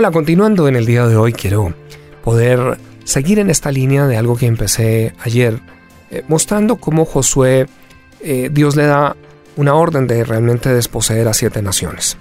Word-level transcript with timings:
Hola, 0.00 0.12
continuando 0.12 0.68
en 0.68 0.76
el 0.76 0.86
día 0.86 1.08
de 1.08 1.16
hoy, 1.16 1.32
quiero 1.32 1.74
poder 2.22 2.78
seguir 3.02 3.40
en 3.40 3.50
esta 3.50 3.72
línea 3.72 4.06
de 4.06 4.16
algo 4.16 4.36
que 4.36 4.46
empecé 4.46 5.12
ayer, 5.18 5.58
eh, 6.12 6.22
mostrando 6.28 6.76
cómo 6.76 7.04
Josué, 7.04 7.66
eh, 8.20 8.48
Dios 8.52 8.76
le 8.76 8.84
da 8.84 9.16
una 9.56 9.74
orden 9.74 10.06
de 10.06 10.22
realmente 10.22 10.72
desposeer 10.72 11.26
a 11.26 11.34
siete 11.34 11.62
naciones. 11.62 12.16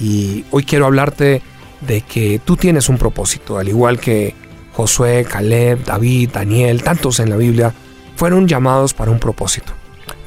Y 0.00 0.46
hoy 0.50 0.64
quiero 0.64 0.86
hablarte 0.86 1.42
de 1.82 2.00
que 2.00 2.40
tú 2.42 2.56
tienes 2.56 2.88
un 2.88 2.96
propósito, 2.96 3.58
al 3.58 3.68
igual 3.68 4.00
que 4.00 4.34
Josué, 4.72 5.26
Caleb, 5.28 5.84
David, 5.84 6.30
Daniel, 6.32 6.82
tantos 6.82 7.20
en 7.20 7.28
la 7.28 7.36
Biblia, 7.36 7.74
fueron 8.16 8.48
llamados 8.48 8.94
para 8.94 9.10
un 9.10 9.18
propósito. 9.18 9.74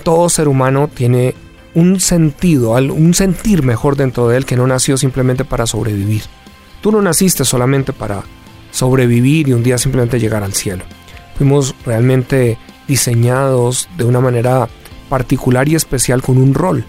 Todo 0.04 0.30
ser 0.30 0.48
humano 0.48 0.91
tiene 0.94 1.34
un 1.73 2.00
sentido, 2.00 2.73
un 2.73 3.16
sentir 3.16 3.64
mejor 3.64 3.96
dentro 3.96 4.28
de 4.28 4.38
él 4.38 4.46
que 4.46 4.55
no 4.57 4.68
nació 4.68 4.96
simplemente 4.96 5.44
para 5.44 5.66
sobrevivir. 5.66 6.21
Tú 6.82 6.91
no 6.91 7.02
naciste 7.02 7.46
solamente 7.46 7.94
para 7.94 8.23
sobrevivir 8.72 9.48
y 9.48 9.54
un 9.54 9.63
día 9.63 9.77
simplemente 9.77 10.20
llegar 10.20 10.44
al 10.44 10.54
cielo. 10.54 10.84
Fuimos 11.38 11.76
realmente 11.86 12.58
diseñados 12.88 13.90
de 13.98 14.03
una 14.03 14.20
manera 14.20 14.70
particular 15.09 15.67
y 15.67 15.76
especial 15.76 16.22
con 16.22 16.38
un 16.38 16.53
rol. 16.53 16.86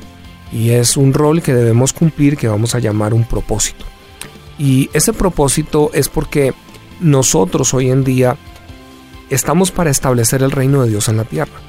Y 0.52 0.70
es 0.70 0.97
un 0.97 1.12
rol 1.12 1.42
que 1.42 1.55
debemos 1.55 1.92
cumplir 1.92 2.37
que 2.37 2.48
vamos 2.48 2.74
a 2.74 2.78
llamar 2.78 3.12
un 3.14 3.24
propósito. 3.24 3.84
Y 4.59 4.91
ese 4.92 5.12
propósito 5.12 5.91
es 5.92 6.09
porque 6.09 6.55
nosotros 7.00 7.75
hoy 7.75 7.91
en 7.91 8.05
día 8.05 8.36
estamos 9.30 9.70
para 9.70 9.91
establecer 9.91 10.42
el 10.42 10.50
reino 10.50 10.83
de 10.83 10.91
Dios 10.91 11.09
en 11.09 11.19
la 11.19 11.25
tierra. 11.25 11.61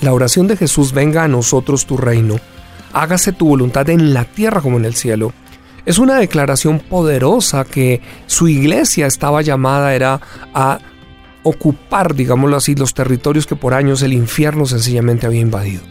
La 0.00 0.12
oración 0.12 0.48
de 0.48 0.56
Jesús, 0.56 0.92
venga 0.92 1.22
a 1.22 1.28
nosotros 1.28 1.86
tu 1.86 1.96
reino, 1.96 2.36
hágase 2.92 3.32
tu 3.32 3.46
voluntad 3.46 3.88
en 3.88 4.12
la 4.12 4.24
tierra 4.24 4.60
como 4.60 4.78
en 4.78 4.84
el 4.84 4.94
cielo, 4.94 5.32
es 5.84 5.98
una 5.98 6.18
declaración 6.18 6.78
poderosa 6.78 7.64
que 7.64 8.00
su 8.26 8.48
iglesia 8.48 9.06
estaba 9.06 9.42
llamada 9.42 9.94
era 9.94 10.20
a 10.54 10.78
ocupar, 11.42 12.14
digámoslo 12.14 12.56
así, 12.56 12.74
los 12.74 12.94
territorios 12.94 13.46
que 13.46 13.56
por 13.56 13.74
años 13.74 14.02
el 14.02 14.12
infierno 14.12 14.66
sencillamente 14.66 15.26
había 15.26 15.40
invadido. 15.40 15.82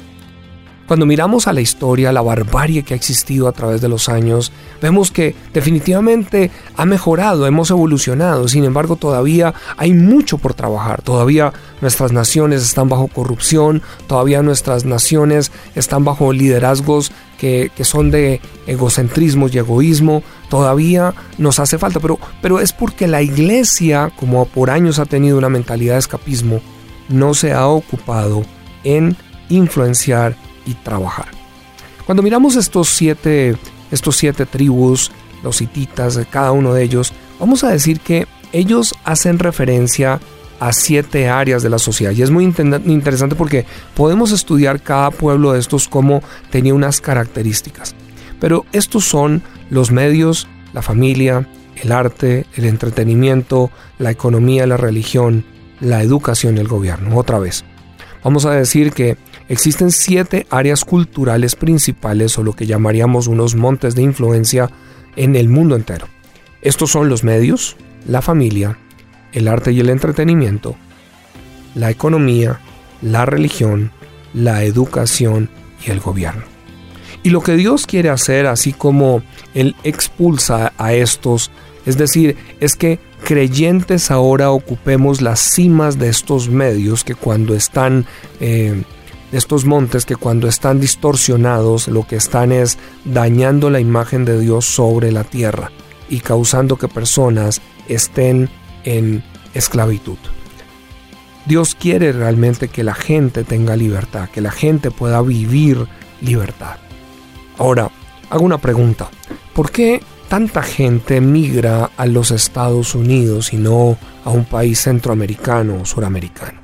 Cuando 0.92 1.06
miramos 1.06 1.48
a 1.48 1.54
la 1.54 1.62
historia, 1.62 2.12
la 2.12 2.22
barbarie 2.22 2.84
que 2.84 2.94
ha 2.94 2.98
existido 2.98 3.48
a 3.48 3.54
través 3.54 3.80
de 3.80 3.88
los 3.88 4.10
años, 4.10 4.52
vemos 4.82 5.10
que 5.10 5.34
definitivamente 5.54 6.52
ha 6.76 6.86
mejorado, 6.86 7.48
hemos 7.48 7.72
evolucionado, 7.72 8.50
sin 8.50 8.66
embargo 8.66 8.98
todavía 8.98 9.54
hay 9.78 9.94
mucho 9.94 10.38
por 10.38 10.54
trabajar, 10.54 11.02
todavía 11.02 11.54
nuestras 11.80 12.12
naciones 12.12 12.62
están 12.62 12.90
bajo 12.90 13.08
corrupción, 13.08 13.82
todavía 14.06 14.42
nuestras 14.42 14.84
naciones 14.84 15.54
están 15.76 16.04
bajo 16.04 16.34
liderazgos 16.34 17.14
que, 17.38 17.72
son 17.84 18.12
de 18.12 18.42
egocentrismo 18.68 19.48
y 19.48 19.60
egoísmo, 19.60 20.24
todavía 20.50 21.14
nos 21.38 21.60
hace 21.60 21.78
falta, 21.78 22.02
pero, 22.02 22.20
pero 22.42 22.60
es 22.60 22.74
porque 22.74 23.08
la 23.08 23.22
iglesia, 23.22 24.12
como 24.20 24.46
por 24.46 24.70
años 24.70 25.00
ha 25.00 25.06
tenido 25.06 25.38
una 25.38 25.48
mentalidad 25.48 25.94
de 25.94 26.00
escapismo, 26.00 26.60
no 27.08 27.34
se 27.34 27.54
ha 27.54 27.66
ocupado 27.68 28.44
en 28.84 29.16
influenciar 29.48 30.36
y 30.66 30.74
trabajar. 30.76 31.28
Cuando 32.06 32.24
miramos 32.24 32.56
estos 32.56 32.90
siete, 32.90 33.56
estos 33.92 34.18
siete 34.18 34.46
tribus, 34.46 35.12
los 35.44 35.62
hititas, 35.62 36.20
cada 36.30 36.52
uno 36.52 36.74
de 36.74 36.84
ellos, 36.84 37.14
vamos 37.40 37.64
a 37.64 37.70
decir 37.70 38.00
que 38.00 38.28
ellos 38.52 38.96
hacen 39.04 39.40
referencia 39.40 40.20
a 40.60 40.74
siete 40.74 41.28
áreas 41.28 41.64
de 41.64 41.70
la 41.70 41.80
sociedad. 41.80 42.12
Y 42.12 42.22
es 42.22 42.30
muy 42.30 42.44
interesante 42.44 43.36
porque 43.36 43.66
podemos 43.96 44.32
estudiar 44.32 44.82
cada 44.82 45.10
pueblo 45.10 45.54
de 45.54 45.60
estos 45.60 45.88
como 45.88 46.22
tenía 46.52 46.74
unas 46.74 47.02
características. 47.02 47.96
Pero 48.40 48.66
estos 48.72 49.06
son 49.06 49.42
los 49.70 49.92
medios, 49.92 50.48
la 50.74 50.82
familia, 50.82 51.48
el 51.76 51.92
arte, 51.92 52.46
el 52.56 52.66
entretenimiento, 52.66 53.72
la 53.98 54.12
economía, 54.12 54.68
la 54.68 54.78
religión, 54.78 55.46
la 55.80 56.04
educación 56.04 56.58
y 56.58 56.60
el 56.60 56.68
gobierno. 56.68 57.18
Otra 57.18 57.40
vez. 57.40 57.66
Vamos 58.24 58.46
a 58.46 58.52
decir 58.52 58.92
que 58.92 59.18
existen 59.50 59.92
siete 59.92 60.46
áreas 60.50 60.86
culturales 60.86 61.56
principales 61.56 62.38
o 62.38 62.44
lo 62.44 62.54
que 62.54 62.68
llamaríamos 62.68 63.28
unos 63.28 63.56
montes 63.56 63.96
de 63.96 64.04
influencia 64.04 64.70
en 65.16 65.36
el 65.36 65.50
mundo 65.50 65.76
entero. 65.76 66.08
Estos 66.62 66.92
son 66.92 67.10
los 67.10 67.24
medios, 67.24 67.76
la 68.08 68.22
familia, 68.22 68.78
el 69.34 69.48
arte 69.48 69.72
y 69.72 69.80
el 69.80 69.90
entretenimiento, 69.90 70.76
la 71.74 71.90
economía, 71.90 72.60
la 73.02 73.26
religión, 73.26 73.92
la 74.34 74.64
educación 74.64 75.50
y 75.86 75.92
el 75.92 76.00
gobierno. 76.00 76.44
Y 77.24 77.30
lo 77.30 77.42
que 77.42 77.56
Dios 77.56 77.86
quiere 77.86 78.10
hacer, 78.10 78.48
así 78.48 78.74
como 78.74 79.24
Él 79.54 79.76
expulsa 79.84 80.74
a 80.78 80.94
estos, 80.94 81.52
es 81.86 81.98
decir, 81.98 82.38
es 82.60 82.76
que 82.76 83.00
creyentes 83.32 84.12
ahora 84.12 84.52
ocupemos 84.52 85.22
las 85.22 85.40
cimas 85.40 85.98
de 85.98 86.10
estos 86.10 86.50
medios 86.50 87.06
que 87.06 87.16
cuando 87.16 87.56
están, 87.56 88.06
eh, 88.42 88.84
estos 89.32 89.64
montes 89.64 90.06
que 90.06 90.18
cuando 90.18 90.50
están 90.50 90.82
distorsionados 90.82 91.88
lo 91.88 92.06
que 92.06 92.18
están 92.18 92.52
es 92.52 92.78
dañando 93.06 93.70
la 93.70 93.80
imagen 93.80 94.26
de 94.26 94.38
Dios 94.38 94.66
sobre 94.66 95.14
la 95.14 95.24
tierra 95.24 95.72
y 96.10 96.20
causando 96.20 96.76
que 96.76 96.90
personas 96.90 97.62
estén 97.88 98.50
en 98.84 99.24
esclavitud. 99.54 100.18
Dios 101.46 101.74
quiere 101.74 102.12
realmente 102.12 102.68
que 102.68 102.84
la 102.84 102.96
gente 102.96 103.46
tenga 103.46 103.78
libertad, 103.78 104.28
que 104.28 104.42
la 104.42 104.52
gente 104.52 104.92
pueda 104.92 105.22
vivir 105.22 105.88
libertad. 106.20 106.76
Ahora, 107.58 107.90
hago 108.30 108.44
una 108.44 108.58
pregunta. 108.58 109.10
¿Por 109.54 109.72
qué 109.72 110.02
tanta 110.32 110.64
gente 110.64 111.20
migra 111.20 111.92
a 111.98 112.06
los 112.06 112.32
Estados 112.32 112.96
Unidos 112.96 113.52
y 113.52 113.58
no 113.58 113.98
a 114.24 114.30
un 114.30 114.46
país 114.46 114.80
centroamericano 114.80 115.82
o 115.82 115.86
suramericano. 115.86 116.62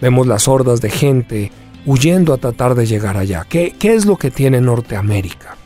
Vemos 0.00 0.28
las 0.28 0.46
hordas 0.46 0.80
de 0.80 0.88
gente 0.88 1.50
huyendo 1.84 2.32
a 2.32 2.38
tratar 2.38 2.76
de 2.76 2.86
llegar 2.86 3.16
allá. 3.16 3.44
¿Qué, 3.48 3.74
¿Qué, 3.76 3.94
es 3.94 4.06
lo 4.06 4.16
que 4.16 4.30
tiene 4.30 4.60
Norteamérica? 4.60 5.56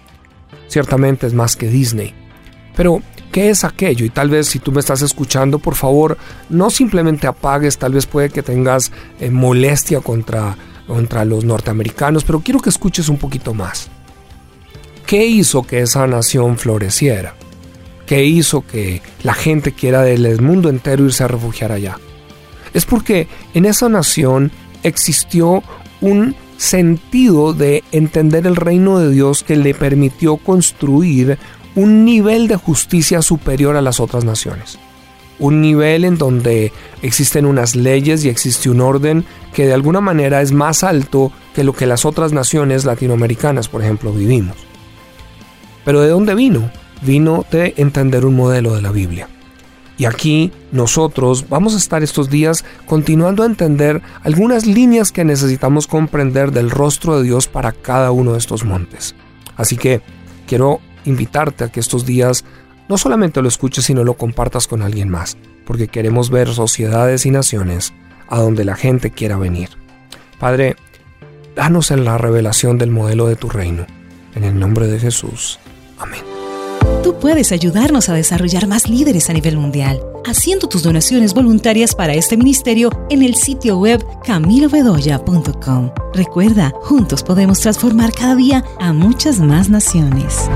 Ciertamente 0.66 1.26
es 1.26 1.34
más 1.34 1.56
que 1.56 1.68
Disney. 1.68 2.14
Pero, 2.74 3.02
¿qué 3.30 3.50
es 3.50 3.64
aquello? 3.64 4.06
Y 4.06 4.08
tal 4.08 4.30
vez 4.30 4.46
si 4.46 4.58
tú 4.58 4.72
me 4.72 4.80
estás 4.80 5.02
escuchando, 5.02 5.58
por 5.58 5.74
favor, 5.74 6.16
no 6.48 6.70
simplemente 6.70 7.26
apagues, 7.26 7.76
tal 7.76 7.92
vez 7.92 8.06
puede 8.06 8.30
que 8.30 8.42
tengas 8.42 8.90
eh, 9.20 9.28
molestia 9.30 10.00
contra, 10.00 10.56
contra 10.86 11.26
los 11.26 11.44
norteamericanos, 11.44 12.24
pero 12.24 12.40
quiero 12.40 12.60
que 12.60 12.70
escuches 12.70 13.10
un 13.10 13.18
poquito 13.18 13.52
más. 13.52 13.90
¿Qué 15.06 15.26
hizo 15.26 15.62
que 15.64 15.82
esa 15.82 16.06
nación 16.06 16.56
floreciera? 16.56 17.34
¿Qué 18.06 18.24
hizo 18.24 18.66
que 18.66 19.02
la 19.22 19.34
gente 19.34 19.72
quiera 19.72 20.02
del 20.02 20.40
mundo 20.40 20.70
entero 20.70 21.04
irse 21.04 21.24
a 21.24 21.28
refugiar 21.28 21.72
allá? 21.72 21.98
Es 22.72 22.86
porque 22.86 23.28
en 23.52 23.66
esa 23.66 23.88
nación 23.88 24.50
existió 24.82 25.62
un 26.00 26.34
sentido 26.56 27.52
de 27.52 27.84
entender 27.92 28.46
el 28.46 28.56
reino 28.56 28.98
de 28.98 29.10
Dios 29.10 29.42
que 29.42 29.56
le 29.56 29.74
permitió 29.74 30.38
construir 30.38 31.38
un 31.74 32.04
nivel 32.04 32.48
de 32.48 32.56
justicia 32.56 33.20
superior 33.20 33.76
a 33.76 33.82
las 33.82 34.00
otras 34.00 34.24
naciones. 34.24 34.78
Un 35.38 35.60
nivel 35.60 36.04
en 36.04 36.16
donde 36.16 36.72
existen 37.02 37.44
unas 37.44 37.76
leyes 37.76 38.24
y 38.24 38.30
existe 38.30 38.70
un 38.70 38.80
orden 38.80 39.24
que 39.52 39.66
de 39.66 39.74
alguna 39.74 40.00
manera 40.00 40.40
es 40.40 40.52
más 40.52 40.82
alto 40.82 41.30
que 41.54 41.64
lo 41.64 41.74
que 41.74 41.86
las 41.86 42.04
otras 42.04 42.32
naciones 42.32 42.84
latinoamericanas, 42.84 43.68
por 43.68 43.82
ejemplo, 43.82 44.12
vivimos. 44.12 44.56
Pero 45.84 46.00
¿de 46.00 46.08
dónde 46.08 46.34
vino? 46.34 46.70
Vino 47.02 47.44
de 47.50 47.74
entender 47.76 48.24
un 48.24 48.36
modelo 48.36 48.74
de 48.74 48.82
la 48.82 48.90
Biblia. 48.90 49.28
Y 49.96 50.06
aquí 50.06 50.50
nosotros 50.72 51.48
vamos 51.48 51.74
a 51.74 51.78
estar 51.78 52.02
estos 52.02 52.28
días 52.28 52.64
continuando 52.86 53.42
a 53.42 53.46
entender 53.46 54.02
algunas 54.22 54.66
líneas 54.66 55.12
que 55.12 55.24
necesitamos 55.24 55.86
comprender 55.86 56.50
del 56.50 56.70
rostro 56.70 57.16
de 57.16 57.24
Dios 57.24 57.46
para 57.46 57.72
cada 57.72 58.10
uno 58.10 58.32
de 58.32 58.38
estos 58.38 58.64
montes. 58.64 59.14
Así 59.56 59.76
que 59.76 60.00
quiero 60.46 60.80
invitarte 61.04 61.64
a 61.64 61.68
que 61.68 61.80
estos 61.80 62.04
días 62.04 62.44
no 62.88 62.98
solamente 62.98 63.40
lo 63.40 63.48
escuches, 63.48 63.84
sino 63.84 64.02
lo 64.02 64.14
compartas 64.14 64.66
con 64.66 64.82
alguien 64.82 65.08
más, 65.08 65.36
porque 65.64 65.88
queremos 65.88 66.28
ver 66.28 66.52
sociedades 66.52 67.24
y 67.24 67.30
naciones 67.30 67.94
a 68.28 68.40
donde 68.40 68.64
la 68.64 68.74
gente 68.74 69.10
quiera 69.10 69.36
venir. 69.36 69.70
Padre, 70.40 70.76
danos 71.54 71.92
en 71.92 72.04
la 72.04 72.18
revelación 72.18 72.78
del 72.78 72.90
modelo 72.90 73.26
de 73.26 73.36
tu 73.36 73.48
reino. 73.48 73.86
En 74.34 74.42
el 74.42 74.58
nombre 74.58 74.88
de 74.88 74.98
Jesús. 74.98 75.60
Amén. 75.98 76.22
Tú 77.02 77.14
puedes 77.20 77.52
ayudarnos 77.52 78.08
a 78.08 78.14
desarrollar 78.14 78.66
más 78.66 78.88
líderes 78.88 79.28
a 79.28 79.34
nivel 79.34 79.58
mundial, 79.58 80.00
haciendo 80.26 80.68
tus 80.68 80.82
donaciones 80.82 81.34
voluntarias 81.34 81.94
para 81.94 82.14
este 82.14 82.36
ministerio 82.36 82.90
en 83.10 83.22
el 83.22 83.34
sitio 83.34 83.78
web 83.78 84.02
camilobedoya.com. 84.24 85.90
Recuerda, 86.14 86.72
juntos 86.82 87.22
podemos 87.22 87.60
transformar 87.60 88.12
cada 88.12 88.36
día 88.36 88.64
a 88.78 88.92
muchas 88.92 89.38
más 89.38 89.68
naciones. 89.68 90.48